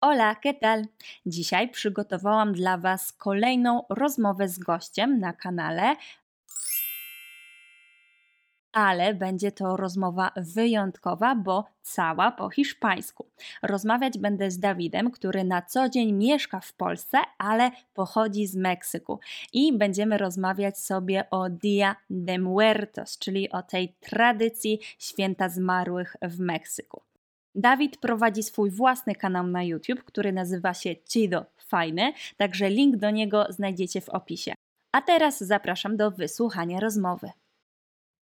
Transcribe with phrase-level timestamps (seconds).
[0.00, 0.86] Hola, ¿qué tal?
[1.26, 5.96] Dzisiaj przygotowałam dla Was kolejną rozmowę z gościem na kanale,
[8.72, 13.30] ale będzie to rozmowa wyjątkowa, bo cała po hiszpańsku.
[13.62, 19.20] Rozmawiać będę z Dawidem, który na co dzień mieszka w Polsce, ale pochodzi z Meksyku.
[19.52, 26.40] I będziemy rozmawiać sobie o Dia de Muertos, czyli o tej tradycji święta zmarłych w
[26.40, 27.07] Meksyku.
[27.58, 33.10] Dawid prowadzi swój własny kanał na YouTube, który nazywa się Chido Fajny, także link do
[33.10, 34.54] niego znajdziecie w opisie.
[34.92, 37.30] A teraz zapraszam do wysłuchania rozmowy.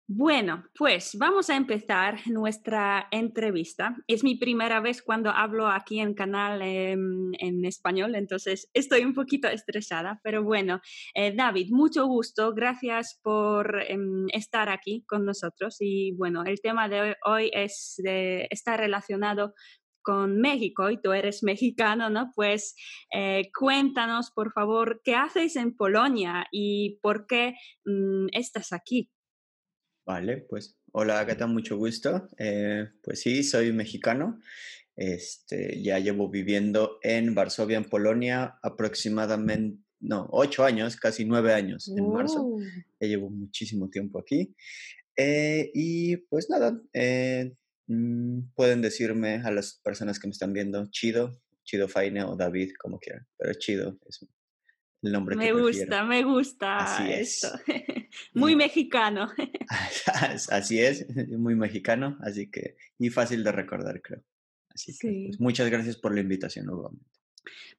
[0.07, 3.95] Bueno, pues vamos a empezar nuestra entrevista.
[4.05, 9.47] Es mi primera vez cuando hablo aquí en canal en español, entonces estoy un poquito
[9.47, 10.81] estresada, pero bueno,
[11.15, 16.89] eh, David, mucho gusto, gracias por em, estar aquí con nosotros y bueno, el tema
[16.89, 19.53] de hoy es está relacionado
[20.03, 22.31] con México y tú eres mexicano, ¿no?
[22.35, 22.75] Pues
[23.13, 29.09] eh, cuéntanos, por favor, qué haces en Polonia y por qué mm, estás aquí.
[30.05, 31.49] Vale, pues hola, ¿qué tal?
[31.49, 32.27] Mucho gusto.
[32.37, 34.39] Eh, pues sí, soy mexicano.
[34.95, 41.89] Este, ya llevo viviendo en Varsovia, en Polonia, aproximadamente, no, ocho años, casi nueve años
[41.95, 42.45] en marzo.
[42.45, 42.59] Oh.
[42.99, 44.53] Ya llevo muchísimo tiempo aquí.
[45.15, 47.53] Eh, y pues nada, eh,
[47.87, 52.73] mm, pueden decirme a las personas que me están viendo, Chido, Chido Faine o David,
[52.77, 54.27] como quieran, pero Chido es
[55.03, 57.47] el nombre me que gusta, me gusta Así esto.
[57.67, 58.07] es.
[58.33, 59.29] Muy mexicano.
[60.49, 64.23] Así es, muy mexicano, así que, y fácil de recordar, creo.
[64.69, 67.05] Así que, pues, muchas gracias por la invitación nuevamente.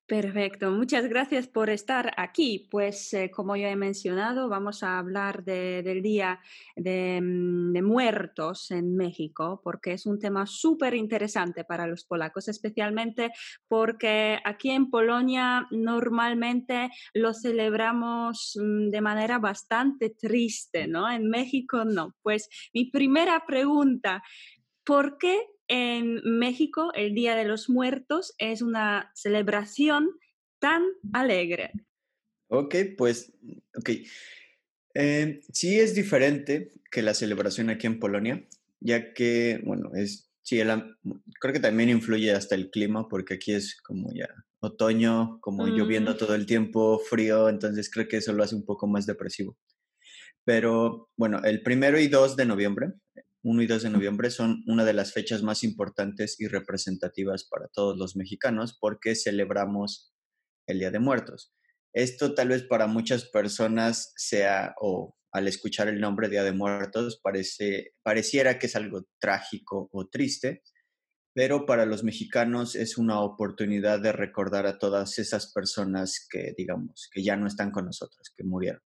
[0.07, 2.69] Perfecto, muchas gracias por estar aquí.
[2.71, 6.41] Pues eh, como ya he mencionado, vamos a hablar de- del Día
[6.77, 12.49] de, mm, de Muertos en México, porque es un tema súper interesante para los polacos,
[12.49, 13.31] especialmente
[13.67, 21.11] porque aquí en Polonia normalmente lo celebramos mm, de manera bastante triste, ¿no?
[21.11, 22.15] En México no.
[22.23, 24.23] Pues mi primera pregunta,
[24.85, 25.39] ¿por qué
[25.69, 30.11] en México el Día de los Muertos es una celebración
[30.59, 30.83] tan
[31.13, 31.73] alegre?
[32.49, 33.33] Ok, pues,
[33.77, 33.91] ok.
[34.95, 38.47] Eh, sí es diferente que la celebración aquí en Polonia,
[38.81, 40.69] ya que, bueno, es, sí, el
[41.41, 44.29] creo que también influye hasta el clima, porque aquí es como ya
[44.61, 46.17] otoño, como lloviendo Mm.
[46.17, 49.59] todo el tiempo, frío, entonces creo que eso lo hace un poco más depresivo.
[50.45, 52.93] Pero bueno, el primero y 2 de noviembre,
[53.45, 57.69] 1 y 2 de noviembre son una de las fechas más importantes y representativas para
[57.69, 60.15] todos los mexicanos porque celebramos
[60.67, 61.55] el Día de Muertos.
[61.93, 67.21] Esto tal vez para muchas personas sea, o al escuchar el nombre Día de Muertos,
[67.23, 70.63] parece, pareciera que es algo trágico o triste,
[71.35, 77.11] pero para los mexicanos es una oportunidad de recordar a todas esas personas que, digamos,
[77.13, 78.81] que ya no están con nosotros, que murieron.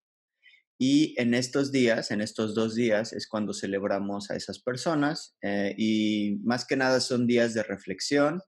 [0.80, 5.74] Y en estos días, en estos dos días, es cuando celebramos a esas personas eh,
[5.76, 8.40] y más que nada son días de reflexión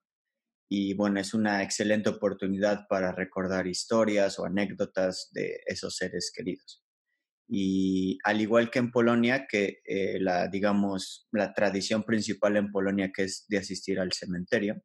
[0.73, 6.85] y bueno, es una excelente oportunidad para recordar historias o anécdotas de esos seres queridos.
[7.49, 13.11] Y al igual que en Polonia, que eh, la, digamos, la tradición principal en Polonia
[13.13, 14.81] que es de asistir al cementerio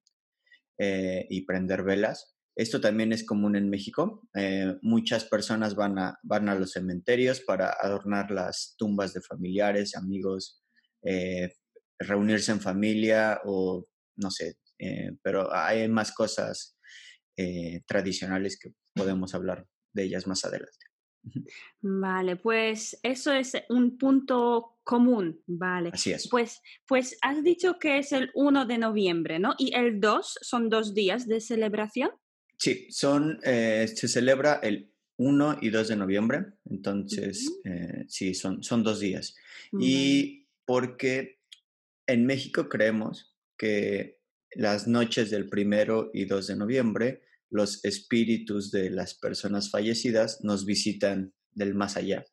[0.80, 4.28] eh, y prender velas, esto también es común en México.
[4.34, 9.96] Eh, muchas personas van a, van a los cementerios para adornar las tumbas de familiares,
[9.96, 10.64] amigos,
[11.04, 11.54] eh,
[12.00, 13.86] reunirse en familia o
[14.18, 16.78] no sé, eh, pero hay más cosas
[17.86, 20.86] tradicionales que podemos hablar de ellas más adelante.
[21.82, 25.90] Vale, pues eso es un punto común, vale.
[25.92, 26.30] Así es.
[26.30, 29.54] Pues, pues has dicho que es el 1 de noviembre, ¿no?
[29.58, 32.12] ¿Y el 2 son dos días de celebración?
[32.58, 38.64] Sí, son, eh, se celebra el 1 y 2 de noviembre, entonces eh, sí, son,
[38.64, 39.36] son dos días.
[39.80, 41.40] Y porque
[42.08, 44.20] en México creemos que
[44.56, 50.66] las noches del primero y 2 de noviembre, los espíritus de las personas fallecidas nos
[50.66, 52.26] visitan del más allá.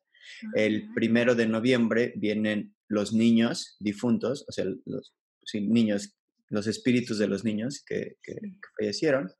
[0.55, 5.13] El Ah, primero de noviembre vienen los niños difuntos, o sea, los
[5.45, 6.15] sí, niños,
[6.49, 8.51] los espíritus de los niños que, que- sí.
[8.51, 9.31] que fallecieron,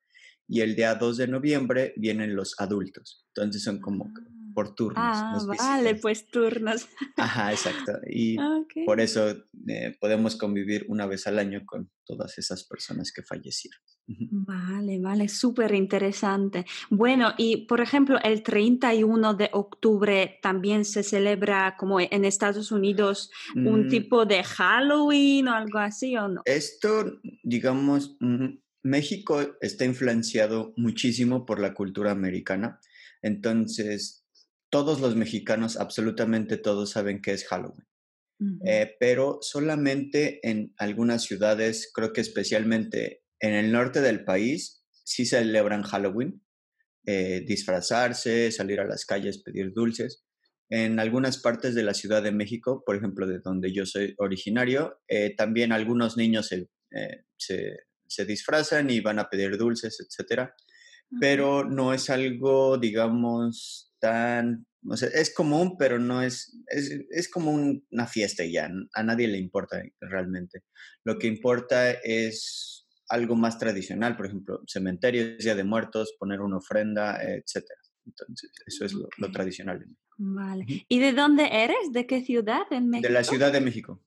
[0.47, 3.25] y el día 2 de noviembre vienen los adultos.
[3.29, 4.19] Entonces son como Ah,
[4.53, 6.87] por turnos, Ah, vale, pues turnos.
[7.17, 7.93] Ajá, exacto.
[8.07, 8.85] Y Ok.
[8.85, 9.29] por eso
[9.67, 13.79] eh, podemos convivir una vez al año con todas esas personas que fallecieron.
[14.05, 16.65] Vale, vale, súper interesante.
[16.91, 23.31] Bueno, y por ejemplo, el 31 de octubre también se celebra como en Estados Unidos
[23.55, 26.41] un Mm, tipo de Halloween o algo así, ¿o no?
[26.45, 28.17] Esto, digamos,
[28.83, 32.79] México está influenciado muchísimo por la cultura americana,
[33.21, 34.23] entonces
[34.69, 37.87] todos los mexicanos, absolutamente todos saben que es Halloween.
[38.65, 45.25] Eh, pero solamente en algunas ciudades, creo que especialmente en el norte del país, sí
[45.25, 46.43] celebran Halloween,
[47.05, 50.25] eh, disfrazarse, salir a las calles, pedir dulces.
[50.69, 54.99] En algunas partes de la Ciudad de México, por ejemplo, de donde yo soy originario,
[55.07, 56.67] eh, también algunos niños se,
[57.37, 57.77] se,
[58.17, 60.55] disfrazan y van a pedir dulces, etcétera.
[61.19, 67.51] Pero no es algo, digamos, tan o sea, es común, pero no es, es, como
[67.51, 70.63] una fiesta ya, a nadie le importa realmente.
[71.03, 76.57] Lo que importa es algo más tradicional, por ejemplo, cementerios, Día de Muertos, poner una
[76.57, 77.65] ofrenda, etc.
[78.05, 79.85] Entonces, eso es lo, tradicional.
[80.17, 80.65] Vale.
[80.89, 81.91] ¿Y de dónde eres?
[81.91, 83.07] ¿De qué ciudad en México?
[83.07, 84.01] De la Ciudad de México.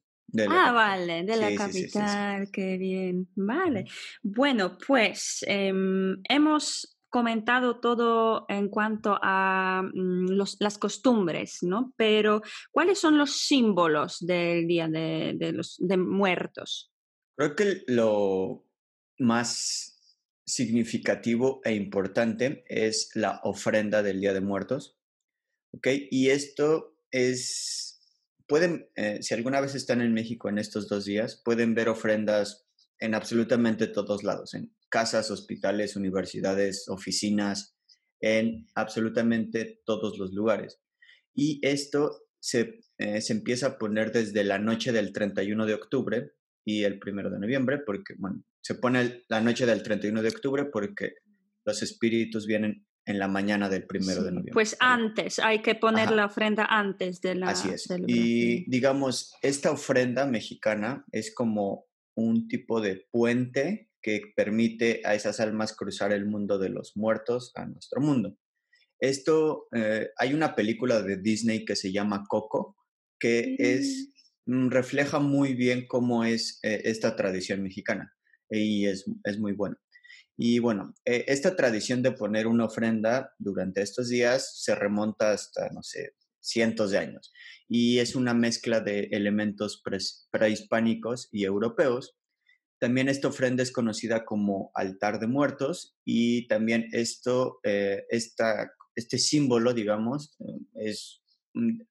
[0.48, 3.28] Ah, vale, de la capital, qué bien.
[3.34, 3.86] Vale.
[4.22, 11.94] Bueno, pues em, hemos comentado todo en cuanto a mm, las costumbres, ¿no?
[11.96, 16.92] Pero, ¿cuáles son los símbolos del Día de, los de Muertos?
[17.36, 18.66] Creo que lo
[19.18, 24.98] más significativo e importante es la ofrenda del Día de Muertos,
[25.72, 25.88] ¿ok?
[26.10, 27.85] Y esto es,
[28.46, 32.66] pueden, eh, si alguna vez están en México en estos dos días, pueden ver ofrendas
[32.98, 37.76] en absolutamente todos lados, en casas, hospitales, universidades, oficinas,
[38.20, 40.80] en absolutamente todos los lugares.
[41.34, 46.32] Y esto se, eh, se, empieza a poner desde la noche del 31 de octubre
[46.64, 50.64] y el 1 de noviembre, porque, bueno, se pone la noche del 31 de octubre
[50.64, 51.12] porque
[51.64, 54.52] los espíritus vienen en la mañana del 1 de noviembre.
[54.52, 57.50] Pues antes, hay que poner la ofrenda antes de la...
[57.50, 57.88] Así es.
[58.06, 61.86] Y digamos, esta ofrenda mexicana es como
[62.16, 67.52] un tipo de puente que permite a esas almas cruzar el mundo de los muertos
[67.54, 68.36] a nuestro mundo.
[68.98, 72.76] Esto, eh, hay una película de Disney que se llama Coco,
[73.20, 74.12] que es,
[74.46, 78.12] mm, refleja muy bien cómo es eh, esta tradición mexicana
[78.50, 79.76] y es, es muy bueno.
[80.36, 85.70] Y bueno, eh, esta tradición de poner una ofrenda durante estos días se remonta hasta,
[85.70, 87.32] no sé, cientos de años.
[87.68, 89.82] Y es una mezcla de elementos
[90.30, 92.16] prehispánicos y europeos
[92.78, 99.72] también esta ofrenda es conocida como altar de muertos y también esto, eh, este símbolo,
[99.72, 100.36] digamos,
[100.74, 101.22] es,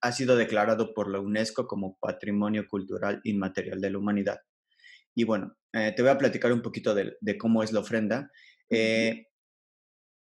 [0.01, 4.39] ha sido declarado por la UNESCO como Patrimonio Cultural Inmaterial de la Humanidad.
[5.15, 8.31] Y bueno, eh, te voy a platicar un poquito de, cómo es la ofrenda.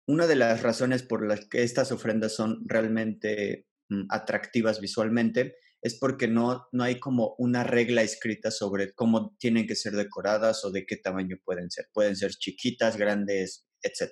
[0.07, 5.99] una de las razones por las que estas ofrendas son realmente mm, atractivas visualmente es
[5.99, 10.71] porque no, no hay como una regla escrita sobre cómo tienen que ser decoradas o
[10.71, 11.87] de qué tamaño pueden ser.
[11.93, 14.09] Pueden ser chiquitas, grandes, etc.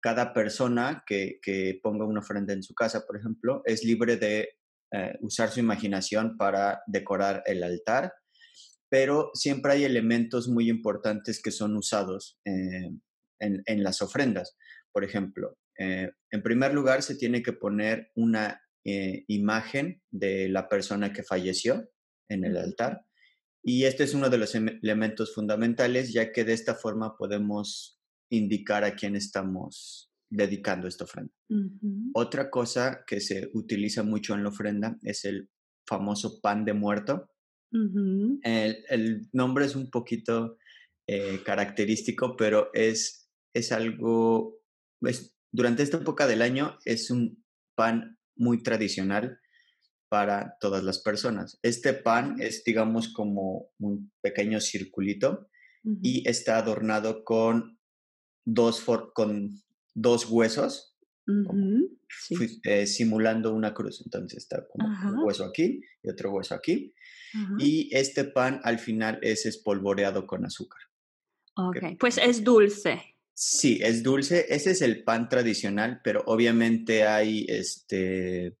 [0.00, 1.40] Cada persona que,
[1.82, 4.58] ponga una ofrenda en su casa, por ejemplo, es libre de
[4.92, 8.12] eh, usar su imaginación para decorar el altar,
[8.92, 12.90] pero siempre hay elementos muy importantes que son usados eh,
[13.38, 14.54] en, las ofrendas.
[14.92, 20.68] Por ejemplo, eh, en primer lugar, se tiene que poner una eh, imagen de la
[20.68, 21.88] persona que falleció
[22.28, 23.06] en el altar.
[23.62, 27.98] Y este es uno de los em, elementos fundamentales, ya que de esta forma podemos
[28.30, 31.32] indicar a quién estamos dedicando esta ofrenda.
[32.12, 35.48] Otra cosa que se utiliza mucho en la ofrenda es el
[35.86, 37.30] famoso pan de muerto.
[38.42, 40.58] El, nombre es un poquito
[41.06, 44.60] eh, característico, pero es, es algo,
[45.50, 49.38] durante esta época del año es un pan muy tradicional
[50.08, 51.58] para todas las personas.
[51.62, 55.48] Este pan es, digamos, como un pequeño circulito
[56.02, 57.78] y está adornado con
[58.44, 59.62] dos, con
[59.94, 60.96] dos huesos,
[62.64, 64.02] eh, simulando una cruz.
[64.04, 66.92] Entonces está como un hueso aquí y otro hueso aquí.
[67.58, 70.80] Y este pan al final es espolvoreado con azúcar.
[71.56, 73.16] Ok, pues es dulce.
[73.34, 74.46] Sí, es dulce.
[74.48, 78.56] Ese es el pan tradicional, pero obviamente hay este,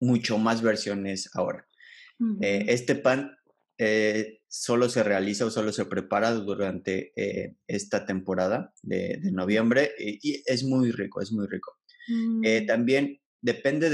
[0.00, 1.66] mucho más versiones ahora.
[2.40, 3.36] Eh, este pan
[3.78, 10.42] eh, solo se realiza o solo se prepara durante eh, esta temporada de, noviembre y,
[10.44, 11.76] es muy rico, es muy rico.
[12.08, 12.66] Mm.
[12.66, 13.90] también depende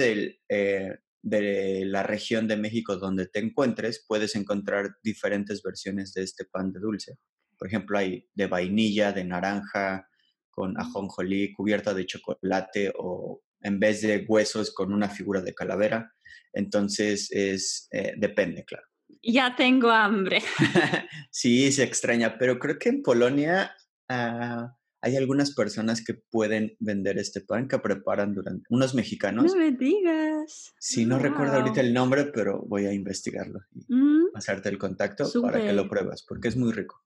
[1.25, 6.71] de la región de México donde te encuentres, puedes encontrar diferentes versiones de este pan
[6.71, 7.17] de dulce.
[7.59, 10.07] Por ejemplo, hay de vainilla, de naranja,
[10.51, 16.13] con ajonjolí, cubierta de chocolate o en vez de huesos con una figura de calavera.
[16.53, 18.85] Entonces, es, eh, depende, claro.
[19.23, 20.43] Ya tengo hambre.
[21.31, 23.75] sí, se extraña, pero creo que en Polonia
[24.11, 29.45] ah, hay algunas personas que pueden vender este pan que preparan durante, unos mexicanos.
[29.53, 30.73] No me digas.
[30.79, 35.31] Sí, no recuerdo ahorita el nombre, pero voy a investigarlo y Mm, pasarte el contacto
[35.43, 37.03] para que lo pruebas, porque es muy rico.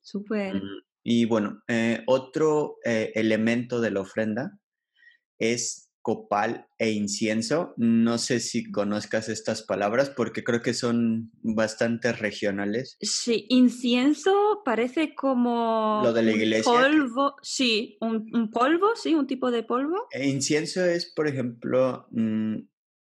[0.00, 0.54] súper.
[0.56, 4.58] Mm, Y bueno, eh, otro eh, elemento de la ofrenda
[5.38, 7.72] es copal e incienso.
[7.76, 12.96] No sé si conozcas estas palabras porque creo que son bastante regionales.
[13.00, 16.72] Sí, incienso parece como Lo de la un iglesia.
[16.72, 20.08] polvo, sí, un, un polvo, sí, un tipo de polvo.
[20.10, 22.56] E incienso es, por ejemplo, mm,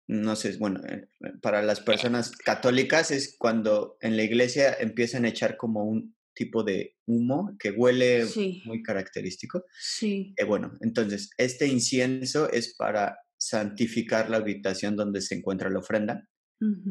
[0.08, 1.08] no sé, bueno, eh,
[1.42, 6.64] para las personas católicas es cuando en la iglesia empiezan a echar como un tipo
[6.64, 9.64] de humo que huele Sí, muy característico.
[9.80, 10.34] sí.
[10.38, 16.28] Eh, bueno, entonces, este incienso es para santificar la habitación donde se encuentra la ofrenda.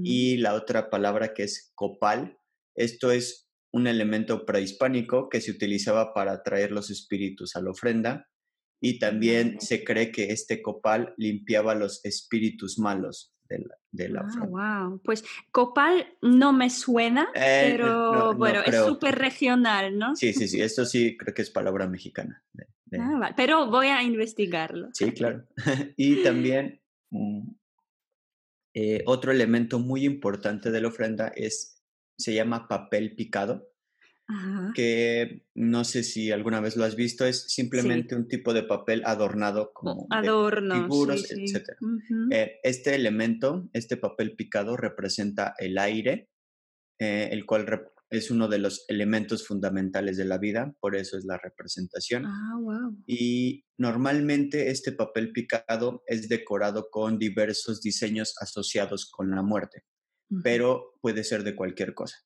[0.05, 2.39] Y la otra palabra que es copal,
[2.77, 8.29] esto es un elemento prehispánico que se utilizaba para atraer los espíritus a la ofrenda.
[8.81, 14.21] Y también se cree que este copal limpiaba los espíritus malos de la, de la
[14.21, 15.01] Ah, wow.
[15.05, 20.15] Pues copal no me suena, Eh, eh, pero no, no bueno, es súper regional, ¿no?
[20.17, 22.43] Sí, sí, sí, esto sí creo que es palabra mexicana.
[22.53, 23.35] de- de- Ah, vale.
[23.37, 24.89] Pero voy a investigarlo.
[24.93, 25.45] Sí, claro.
[25.97, 27.49] y también mm,
[28.75, 31.83] eh, otro elemento muy importante de la ofrenda es,
[32.19, 33.69] se llama papel picado,
[34.29, 34.73] Ajá.
[34.75, 37.63] que no sé si alguna vez lo has visto, es Sí.
[37.63, 41.45] simplemente un tipo de papel adornado como de adorno, sí, figuras, sí.
[41.45, 41.69] etc.
[42.33, 46.29] Eh, este elemento, este papel picado, representa el aire,
[46.99, 47.67] eh, el cual
[48.11, 52.25] es uno de los elementos fundamentales de la vida, por eso es la representación.
[52.27, 52.97] Ah, wow.
[53.07, 59.85] Y normalmente este papel picado es decorado con diversos diseños asociados con la muerte,
[60.43, 62.17] pero puede ser de cualquier cosa.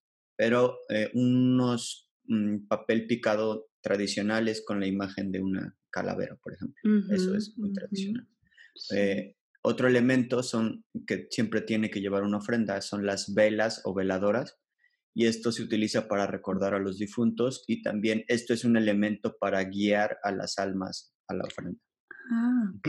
[0.41, 6.81] Pero eh, unos mm, papel picado tradicionales con la imagen de una calavera, por ejemplo.
[7.15, 8.27] Eso es muy tradicional.
[8.95, 13.93] Eh, otro elemento son que siempre tiene que llevar una ofrenda son las velas o
[13.93, 14.59] veladoras
[15.15, 19.37] y esto se utiliza para recordar a los difuntos y también esto es un elemento
[19.39, 21.79] para guiar a las almas a la ofrenda.
[22.33, 22.89] Ah, ok.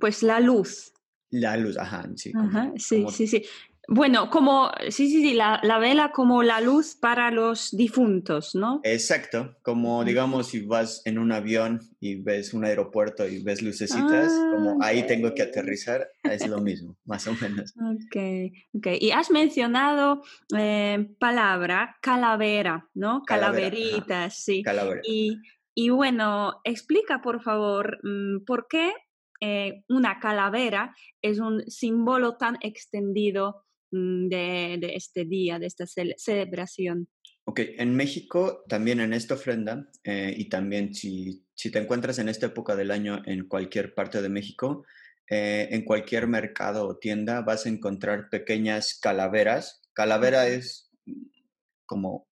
[0.00, 0.92] Pues la luz.
[1.30, 2.32] La luz, ajá, sí.
[2.32, 3.42] como- Ajá, sí, como- sí, sí.
[3.88, 8.80] Bueno, como, sí, sí, sí, la, la vela como la luz para los difuntos, ¿no?
[8.82, 14.32] Exacto, como digamos si vas en un avión y ves un aeropuerto y ves lucecitas,
[14.50, 17.74] como Ah, ahí tengo que aterrizar, es lo mismo, más o menos.
[17.76, 18.16] Ok,
[18.74, 18.86] ok.
[19.00, 20.22] Y has mencionado
[20.56, 23.22] eh, palabra calavera, ¿no?
[23.24, 23.76] Calavera, ajá.
[23.76, 24.62] Calaveritas, sí.
[24.62, 25.00] Calavera.
[25.04, 25.38] Y,
[25.74, 28.92] y bueno, explica por favor mm, por qué
[29.40, 36.14] eh, una calavera es un símbolo tan extendido de, de este día, de esta cele-
[36.18, 37.08] celebración.
[37.44, 42.28] Ok, en México también en esta ofrenda eh, y también si, si te encuentras en
[42.28, 44.84] esta época del año en cualquier parte de México,
[45.30, 49.80] eh, en cualquier mercado o tienda vas a encontrar pequeñas calaveras.
[49.92, 51.22] Calavera es mm,
[51.84, 52.28] como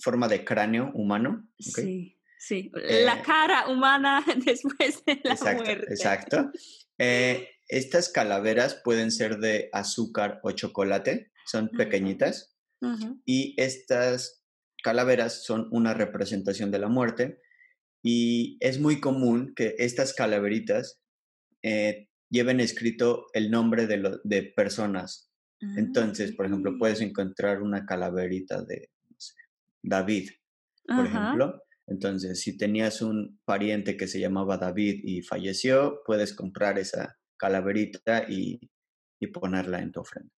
[0.00, 1.48] forma de cráneo humano.
[1.68, 1.78] ¿ok?
[1.78, 2.70] Sí, sí.
[2.74, 5.86] Eh, la cara humana después de la Exacto, muerte.
[5.92, 6.50] exacto.
[6.98, 12.56] Eh, estas calaveras pueden ser de azúcar o chocolate, son pequeñitas.
[13.24, 14.44] Y estas
[14.82, 17.38] calaveras son una representación de la muerte
[18.02, 21.00] y es muy común que estas calaveritas
[21.62, 25.30] eh, lleven escrito el nombre de, lo- de personas.
[25.76, 29.34] Entonces, por ejemplo, puedes Ah, encontrar una calaverita de no sé,
[29.82, 30.30] David,
[30.96, 31.62] por ejemplo.
[31.86, 38.24] Entonces, si tenías un pariente que se llamaba David y falleció, puedes comprar esa calaverita
[38.30, 38.60] y,
[39.18, 40.30] y ponerla en tu ofrenda.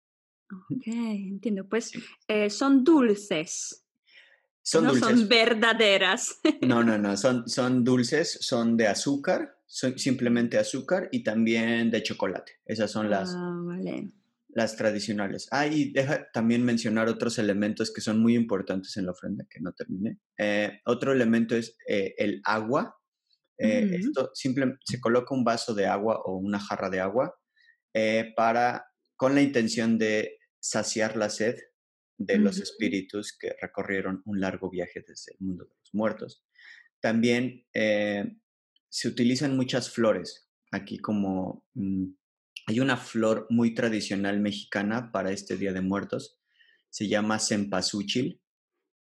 [0.51, 1.69] Ok, entiendo.
[1.69, 1.93] Pues
[2.29, 3.85] eh, son dulces,
[4.63, 5.09] Son no dulces.
[5.21, 6.41] son verdaderas.
[6.63, 12.03] No, no, no, son, son dulces, son de azúcar, son simplemente azúcar y también de
[12.03, 12.53] chocolate.
[12.65, 14.11] Esas son las, Ah, vale.
[14.49, 15.49] las tradicionales.
[15.51, 19.61] Ah, y deja también mencionar otros elementos que son muy importantes en la ofrenda, que
[19.61, 20.19] no terminé.
[20.39, 22.97] Eh, otro elemento es eh, el agua.
[23.59, 23.97] Eh.
[23.99, 27.35] Esto simple, se coloca un vaso de agua o una jarra de agua
[27.93, 31.57] eh, para, con la intención de saciar la sed
[32.17, 36.45] de los espíritus que recorrieron un largo viaje desde el mundo de los muertos.
[37.01, 38.25] También eh,
[38.89, 40.49] se utilizan muchas flores.
[40.71, 42.07] Aquí como mm,
[42.67, 46.39] hay una flor muy tradicional mexicana para este Día de Muertos.
[46.89, 48.41] Se llama cempasúchil.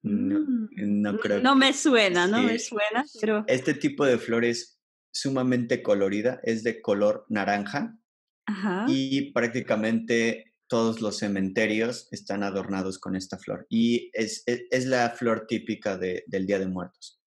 [0.03, 1.01] No, Mm.
[1.01, 3.45] no creo No me suena, no me suena, pero...
[3.47, 4.79] Este tipo de flor es
[5.13, 7.97] sumamente colorida, es de color naranja
[8.45, 8.85] Ajá.
[8.89, 13.65] y prácticamente todos los cementerios están adornados con esta flor.
[13.69, 17.21] Y es, es- es la flor típica de- del Día de Muertos.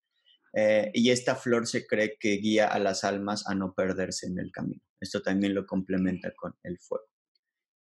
[0.52, 4.38] Eh, y esta flor se cree que guía a las almas a no perderse en
[4.38, 4.82] el camino.
[5.00, 7.04] Esto también lo complementa con el fuego.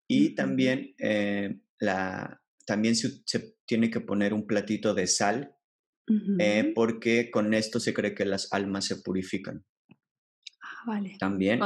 [0.07, 3.23] Y también, eh, la, también se,
[3.65, 5.55] tiene que poner un platito de sal,
[6.39, 9.65] eh, porque con esto se cree que las almas se purifican.
[10.61, 11.15] Ah, vale.
[11.19, 11.61] También.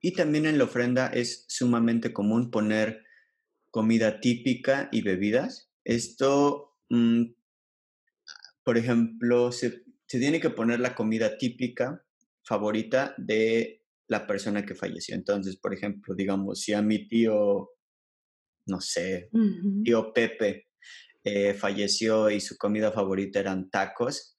[0.00, 3.02] Y también en la ofrenda es sumamente común poner
[3.70, 5.70] comida típica y bebidas.
[5.84, 7.24] Esto, mm,
[8.62, 12.04] por ejemplo, se, tiene que poner la comida típica
[12.44, 15.14] favorita de la persona que falleció.
[15.14, 17.70] Entonces, por ejemplo, digamos, si a mi tío,
[18.66, 19.30] no sé,
[19.84, 20.66] tío Pepe
[21.24, 24.38] eh, falleció y su comida favorita eran tacos,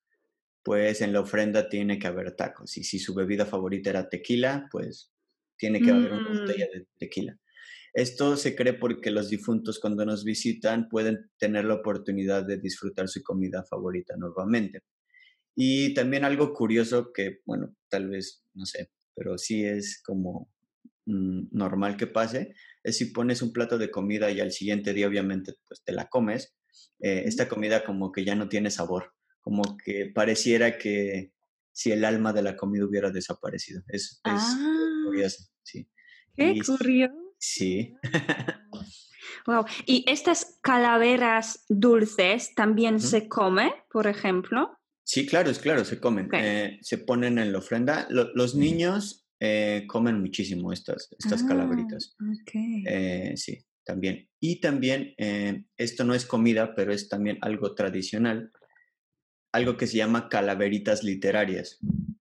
[0.64, 2.78] pues en la ofrenda tiene que haber tacos.
[2.78, 5.12] Y si su bebida favorita era tequila, pues
[5.58, 6.78] tiene que haber una botella mm.
[6.78, 7.38] de tequila.
[7.94, 13.10] Esto se cree porque los difuntos cuando nos visitan pueden tener la oportunidad de disfrutar
[13.10, 14.84] su comida favorita nuevamente.
[15.56, 20.50] Y también algo curioso que, bueno, tal vez, no sé, pero sí es como
[21.08, 25.54] normal que pase, es si pones un plato de comida y al siguiente día obviamente
[25.68, 26.56] pues te la comes,
[27.00, 31.32] eh, esta comida como que ya no tiene sabor, como que pareciera que
[31.72, 33.84] si el alma de la comida hubiera desaparecido.
[33.88, 35.04] Es, ah.
[35.06, 35.88] curioso, sí.
[36.36, 37.14] Qué curioso.
[37.40, 37.96] Sí.
[39.46, 39.66] Wow.
[39.86, 44.78] ¿Y estas calaveras dulces también se come, por ejemplo?
[45.04, 46.30] Sí, claro, es claro, se comen.
[46.34, 48.08] Eh, se ponen en la ofrenda.
[48.10, 52.16] los niños eh, comen muchísimo estas, estas ah, calaveritas.
[52.54, 54.30] Eh, sí, también.
[54.40, 55.14] Y también,
[55.78, 58.52] esto no es comida, pero es también algo tradicional,
[59.52, 61.80] algo que se llama calaveritas literarias.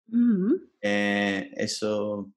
[0.08, 0.54] Mm.
[0.82, 2.34] eso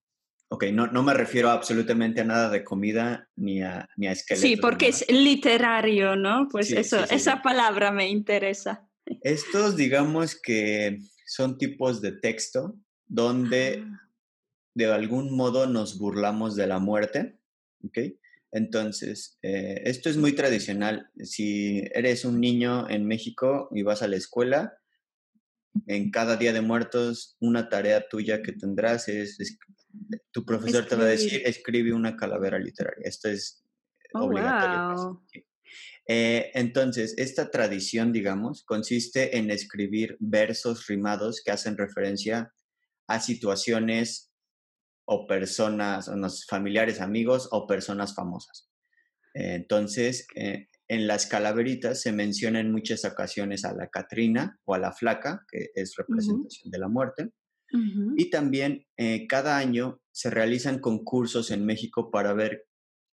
[0.49, 4.49] Ok, no, no me refiero absolutamente a nada de comida ni a, ni a esqueletos.
[4.49, 6.49] Sí, porque es literario, ¿no?
[6.51, 8.89] Pues eso, esa palabra me interesa.
[9.23, 14.06] Estos, digamos que son tipos de texto donde ah.
[14.77, 17.39] De algún modo nos burlamos de la muerte,
[17.83, 17.99] ¿ok?
[18.53, 21.09] Entonces, eh, esto es muy tradicional.
[21.19, 24.75] Si eres un niño en México y vas a la escuela,
[25.87, 29.39] en cada día de muertos, una tarea tuya que tendrás es
[30.31, 33.09] tu profesor te va a decir, escribe una calavera literaria.
[33.09, 33.65] Esto es
[34.13, 35.23] oh, obligatorio.
[36.07, 42.53] Eh, entonces, esta tradición, digamos, consiste en escribir versos rimados que hacen referencia
[43.07, 44.33] a situaciones
[45.07, 48.69] o personas, unos familiares, amigos o personas famosas.
[49.35, 54.79] entonces, eh, en las calaveritas se menciona en muchas ocasiones a la Catrina o a
[54.79, 57.31] la Flaca, que es representación de la muerte,
[58.17, 62.65] y también eh, cada año se realizan concursos en México para ver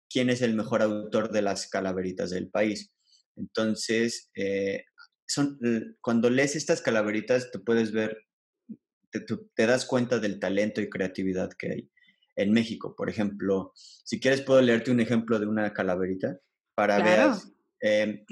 [0.10, 2.92] quién es el mejor autor de las calaveritas del país.
[3.36, 4.86] Entonces, eh,
[5.28, 5.60] son,
[6.02, 8.18] cuando lees estas calaveritas, te puedes ver,
[9.12, 11.92] te, das cuenta del talento y creatividad que hay
[12.36, 12.96] en México.
[12.96, 16.40] Por ejemplo, si quieres, puedo leerte un ejemplo de una calaverita
[16.76, 17.32] para ver.
[17.80, 18.26] Em,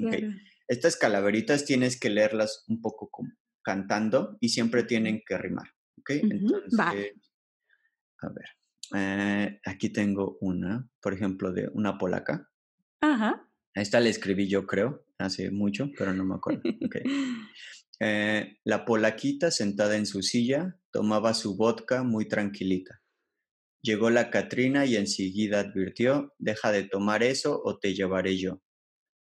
[0.68, 3.30] estas calaveritas tienes que leerlas un poco como
[3.62, 5.66] cantando y siempre tienen que rimar.
[5.98, 6.10] ¿ok?
[6.10, 8.48] Entonces, a ver,
[8.94, 12.48] eh, aquí tengo una, por ejemplo, de una polaca.
[13.00, 13.48] Ajá.
[13.74, 16.62] Esta la escribí yo, creo, hace mucho, pero no me acuerdo.
[16.86, 17.02] Okay.
[18.00, 23.00] Eh, la polaquita sentada en su silla tomaba su vodka muy tranquilita.
[23.82, 28.60] Llegó la Catrina y enseguida advirtió, deja de tomar eso o te llevaré yo.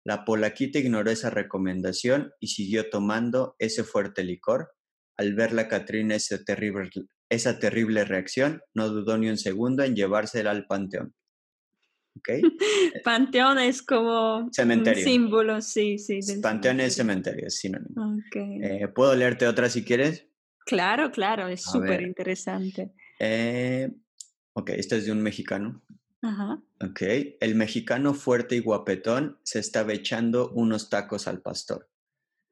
[0.05, 4.71] La polaquita ignoró esa recomendación y siguió tomando ese fuerte licor
[5.17, 6.89] al ver la Catrina esa terrible,
[7.29, 11.13] esa terrible reacción, no dudó ni un segundo en llevársela al panteón.
[12.17, 12.41] ¿Okay?
[13.03, 14.99] panteón es como cementerio.
[14.99, 16.19] un símbolo, sí, sí.
[16.41, 18.17] Panteón es cementerio, es sinónimo.
[18.35, 20.27] Eh, ¿Puedo leerte otra si quieres?
[20.65, 22.91] Claro, claro, es súper interesante.
[23.19, 23.91] Eh,
[24.53, 25.81] ok, esto es de un mexicano.
[26.21, 26.61] Ajá.
[26.81, 27.01] Ok,
[27.39, 31.89] el mexicano fuerte y guapetón se estaba echando unos tacos al pastor.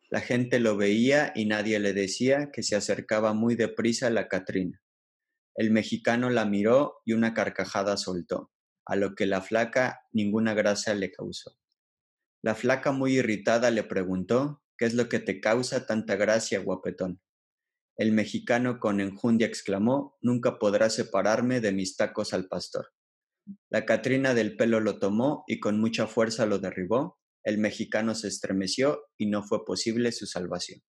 [0.10, 4.28] La gente lo veía y nadie le decía que se acercaba muy deprisa a la
[4.28, 4.82] Catrina.
[5.56, 8.52] El mexicano la miró y una carcajada soltó,
[8.90, 11.56] a lo que la flaca ninguna gracia le causó.
[12.42, 17.22] La flaca muy irritada le preguntó, ¿qué es lo que te causa tanta gracia, guapetón?
[17.98, 22.88] El mexicano con enjundia exclamó, nunca podrás separarme de mis tacos al pastor.
[23.70, 28.28] La Catrina del pelo lo tomó y con mucha fuerza lo derribó, el mexicano se
[28.28, 30.82] estremeció y no fue posible su salvación.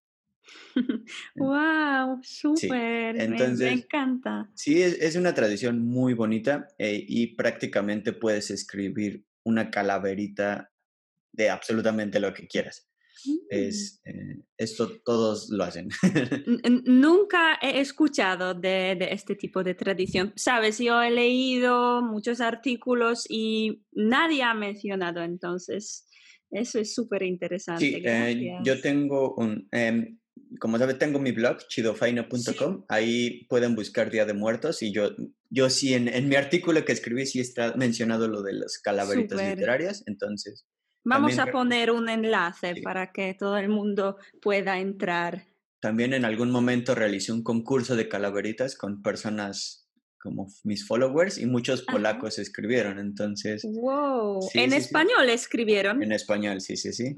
[1.36, 2.20] ¡Wow!
[2.22, 3.28] ¡Súper!
[3.28, 4.50] me, encanta.
[4.54, 10.70] Sí, es, una tradición muy bonita eh, y prácticamente puedes escribir una calaverita
[11.32, 12.86] de absolutamente lo que quieras.
[13.50, 15.88] es, eh, esto todos lo hacen.
[16.86, 20.32] Nunca he escuchado de, este tipo de tradición.
[20.36, 26.06] Sabes, yo he leído muchos artículos y nadie ha mencionado, entonces
[26.50, 27.84] eso es súper interesante.
[27.84, 30.18] Sí, eh, yo tengo un, em,
[30.58, 35.10] como sabes, tengo mi blog, chidofaina.com, ahí pueden buscar Día de Muertos y yo,
[35.48, 39.40] yo sí, en, en mi artículo que escribí sí está mencionado lo de las calaveritas
[39.40, 40.66] literarias, entonces...
[41.02, 45.46] Vamos a poner un enlace para que todo el mundo pueda entrar.
[45.80, 49.79] También en algún momento realicé un concurso de calaveritas con personas
[50.20, 53.62] como mis followers y muchos polacos escribieron, entonces...
[53.64, 54.40] ¡Wow!
[54.54, 56.02] ¿En español escribieron?
[56.02, 57.16] En español, sí, sí, sí.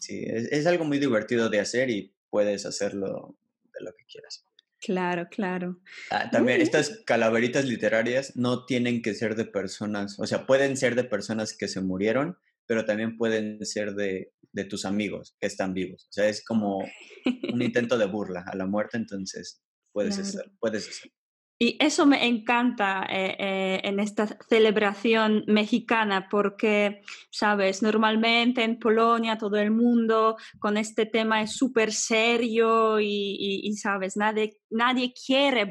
[0.00, 3.38] sí, es, algo muy divertido de hacer y puedes hacerlo
[3.72, 4.44] de lo que quieras.
[4.80, 5.80] Claro, claro.
[6.10, 10.94] Ah, también estas calaveritas literarias no tienen que ser de personas, o sea, pueden ser
[10.94, 15.74] de personas que se murieron, pero también pueden ser de, de tus amigos que están
[15.74, 16.06] vivos.
[16.08, 16.78] O sea, es como
[17.52, 21.12] un intento de burla a la muerte, entonces puedes hacer, puedes hacer.
[21.62, 29.36] Y eso me encanta eh, eh, en esta celebración mexicana porque, sabes, normalmente en Polonia
[29.36, 35.70] todo el mundo con este tema es súper serio y, sabes, nadie, nadie quiere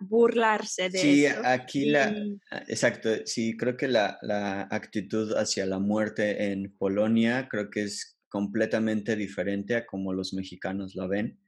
[0.00, 1.40] burlarse de sí, eso.
[1.40, 2.14] Sí, aquí la,
[2.50, 7.84] ah, exacto, sí, creo que la, la actitud hacia la muerte en Polonia creo que
[7.84, 11.38] es completamente diferente a como los mexicanos la ven.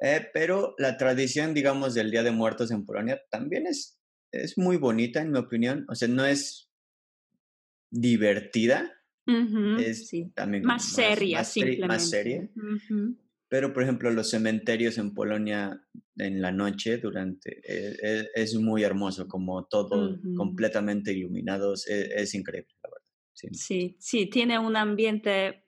[0.00, 3.98] Eh, pero la tradición, digamos, del Día de Muertos en Polonia también es,
[4.32, 5.86] es muy bonita, en mi opinión.
[5.88, 6.70] O sea, no es
[7.90, 8.92] divertida,
[9.78, 11.86] es también más, seria, simplemente.
[11.86, 12.48] Más seria.
[13.48, 15.80] Pero, por ejemplo, los cementerios en Polonia
[16.16, 22.34] en la noche durante e, e, es, muy hermoso, como todo completamente iluminados, e, es,
[22.34, 23.06] increíble, la verdad.
[23.32, 23.48] Sí.
[23.52, 23.96] sí.
[24.00, 25.64] sí, tiene un ambiente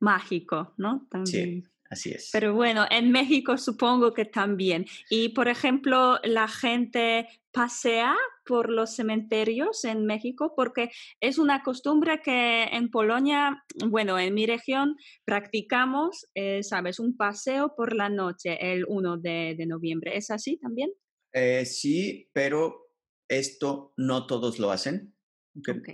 [0.00, 1.06] mágico, ¿no?
[1.10, 1.62] También.
[1.62, 1.70] Sí.
[1.90, 2.28] Así es.
[2.32, 4.84] Pero bueno, en México supongo que también.
[5.08, 12.20] Y por ejemplo, la gente pasea por los cementerios en México porque es una costumbre
[12.22, 18.72] que en Polonia, bueno, en mi región practicamos, eh, sabes, un paseo por la noche
[18.72, 20.16] el 1 de, noviembre.
[20.16, 20.90] ¿Es así también?
[21.32, 22.90] Eh, sí, pero
[23.28, 25.14] esto no todos lo hacen.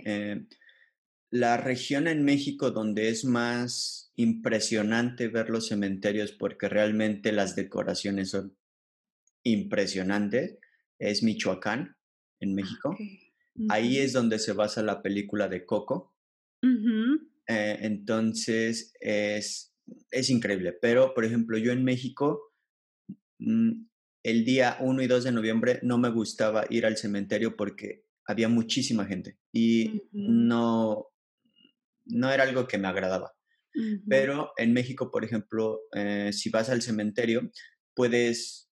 [0.05, 0.45] Eh,
[1.31, 8.29] la región en México donde es más impresionante ver los cementerios porque realmente las decoraciones
[8.29, 8.57] son
[9.43, 10.57] impresionantes
[10.99, 11.95] es Michoacán,
[12.39, 12.97] en ah, México.
[13.69, 16.13] Ahí es donde se basa la película de Coco.
[17.47, 19.73] Eh, entonces es,
[20.11, 20.73] es increíble.
[20.73, 22.53] Pero, por ejemplo, yo en México,
[23.39, 23.85] mm,
[24.23, 28.49] el día 1 y 2 de noviembre no me gustaba ir al cementerio porque había
[28.49, 31.09] muchísima gente y no,
[32.05, 33.33] no era algo que me agradaba.
[34.07, 37.51] Pero en México, por ejemplo, eh, si vas al cementerio,
[37.93, 38.69] puedes,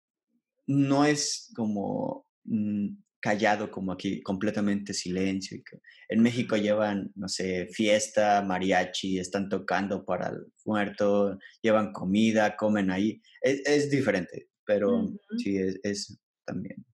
[0.68, 5.62] no es como mm, callado como aquí, completamente silencio.
[6.08, 12.90] En México llevan, no sé, fiesta, mariachi, están tocando para el muerto, llevan comida, comen
[12.90, 13.22] ahí.
[13.40, 16.84] Es, diferente, pero sí es, también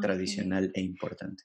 [0.00, 1.42] tradicional e importante.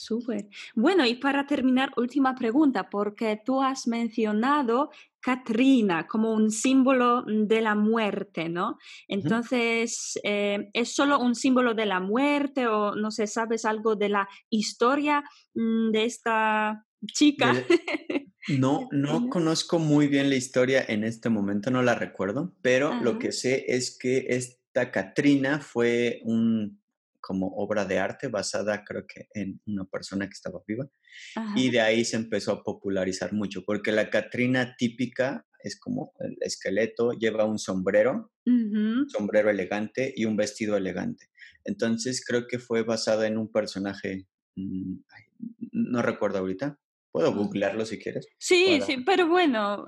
[0.00, 0.48] Súper.
[0.74, 7.60] Bueno, y para terminar, última pregunta, porque tú has mencionado Katrina como un símbolo de
[7.60, 8.78] la muerte, ¿no?
[9.08, 14.08] Entonces, eh, ¿es solo un símbolo de la muerte o no sé, sabes algo de
[14.08, 15.22] la historia
[15.54, 17.52] mm, de esta chica?
[18.48, 23.18] No, no conozco muy bien la historia en este momento, no la recuerdo, pero lo
[23.18, 26.79] que sé es que esta Katrina fue un
[27.20, 30.88] como obra de arte basada creo que en una persona que estaba viva.
[31.56, 36.36] Y de ahí se empezó a popularizar mucho, porque la Catrina típica es como el
[36.40, 41.26] esqueleto, lleva un sombrero, un sombrero elegante y un vestido elegante.
[41.64, 44.94] Entonces creo que fue basada en un personaje, mm,
[45.72, 46.78] no recuerdo ahorita,
[47.12, 48.26] puedo googlearlo si quieres.
[48.38, 49.86] Sí, sí, pero bueno,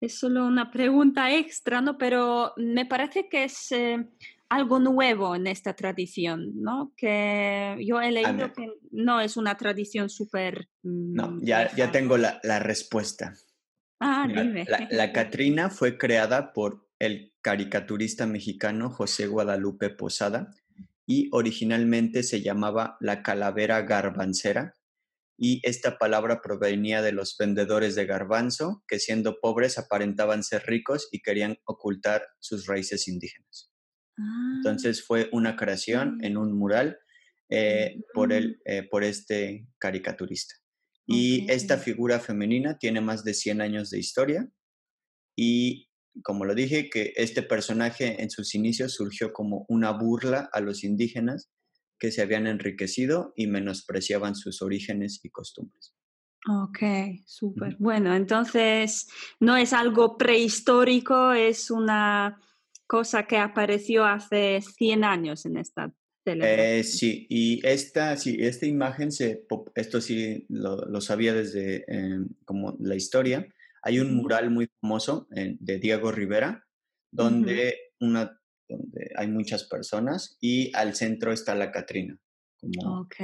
[0.00, 1.96] es solo una pregunta extra, ¿no?
[1.98, 3.72] Pero me parece que es...
[3.72, 4.08] Eh,
[4.48, 6.92] algo nuevo en esta tradición, ¿no?
[6.96, 10.68] Que yo he leído que no es una tradición súper...
[10.82, 13.34] no, mm, ya, ya tengo la, la respuesta.
[14.00, 14.64] Ah, dime.
[14.68, 20.50] La, la Catrina fue creada por el caricaturista mexicano José Guadalupe Posada
[21.06, 24.74] y originalmente se llamaba la calavera garbancera
[25.38, 31.08] y esta palabra provenía de los vendedores de garbanzo que siendo pobres aparentaban ser ricos
[31.12, 33.70] y querían ocultar sus raíces indígenas.
[34.18, 34.54] Ah.
[34.56, 36.98] Entonces fue una creación en un mural
[37.48, 40.54] eh, por, el, eh, por este caricaturista.
[41.08, 44.50] Y esta figura femenina tiene más de 100 años de historia
[45.36, 45.88] y,
[46.24, 50.82] como lo dije, que este personaje en sus inicios surgió como una burla a los
[50.82, 51.48] indígenas
[52.00, 55.94] que se habían enriquecido y menospreciaban sus orígenes y costumbres.
[56.48, 56.78] Ok,
[57.24, 57.76] súper.
[57.78, 59.08] Bueno, entonces
[59.40, 62.40] no es algo prehistórico, es una
[62.86, 65.92] cosa que apareció hace 100 años en esta
[66.26, 72.76] eh, sí, y esta, sí, esta imagen, se, esto sí lo, sabía desde em, como
[72.80, 73.46] la historia.
[73.82, 76.66] Hay un mural muy famoso de Diego Rivera,
[77.12, 82.18] donde, una, donde hay muchas personas y al centro está la Catrina.
[82.84, 83.14] ok,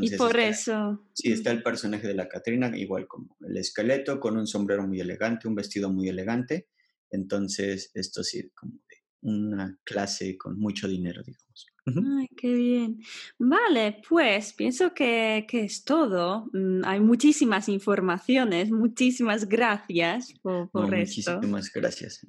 [0.00, 1.04] y por eso...
[1.12, 5.00] Sí, está el personaje de la Catrina, igual como el esqueleto, con un sombrero muy
[5.00, 6.68] elegante, un vestido muy elegante.
[7.10, 8.80] Entonces, esto sí, como
[9.22, 11.66] una clase con mucho dinero, digamos.
[11.86, 13.00] Ay, qué bien.
[13.38, 16.50] Vale, pues pienso que, es todo.
[16.52, 18.70] Mm, hay muchísimas informaciones.
[18.70, 21.32] Muchísimas gracias por, por esto.
[21.36, 22.26] Muchísimas gracias.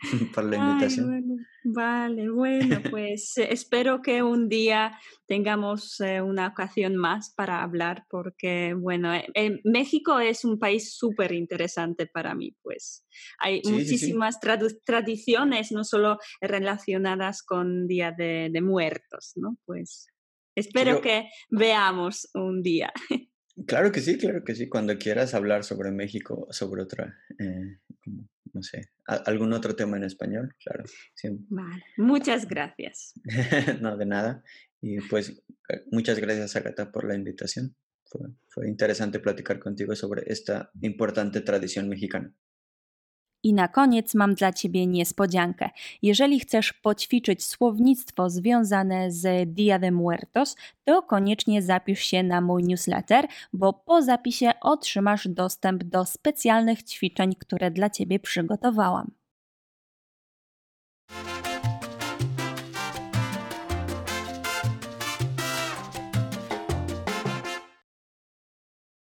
[0.34, 1.46] por la invitación.
[1.64, 8.06] vale, bueno, pues eh, espero que un día tengamos eh, una ocasión más para hablar
[8.08, 13.04] porque, bueno, eh, México es un país súper interesante para mí, pues
[13.38, 14.38] hay muchísimas
[14.84, 19.56] tradiciones, no solo relacionadas con Día de, Muertos, ¿no?
[19.64, 20.08] Pues
[20.54, 22.92] espero que veamos un día.
[23.66, 24.68] Claro que sí, claro que sí.
[24.68, 27.18] Cuando quieras hablar sobre México, sobre otra,
[28.52, 30.84] no sé, algún otro tema en español, claro.
[31.48, 33.14] Vale, muchas gracias.
[33.80, 34.42] no, de nada.
[34.80, 37.76] Y pues eh, muchas gracias, Agatha, por la invitación.
[38.04, 42.34] Fue, fue interesante platicar contigo sobre esta importante tradición mexicana.
[43.42, 45.70] I na koniec mam dla Ciebie niespodziankę.
[46.02, 52.62] Jeżeli chcesz poćwiczyć słownictwo związane z Dia de Muertos, to koniecznie zapisz się na mój
[52.62, 59.19] newsletter, bo po zapisie otrzymasz dostęp do specjalnych ćwiczeń, które dla Ciebie przygotowałam.